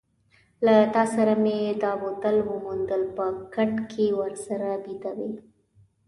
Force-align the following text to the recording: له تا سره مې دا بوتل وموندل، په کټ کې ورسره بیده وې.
له 0.65 0.75
تا 0.95 1.03
سره 1.15 1.33
مې 1.43 1.57
دا 1.83 1.91
بوتل 2.01 2.35
وموندل، 2.49 3.03
په 3.17 3.25
کټ 3.53 3.73
کې 3.91 4.05
ورسره 4.19 4.69
بیده 4.83 5.11
وې. 5.17 5.31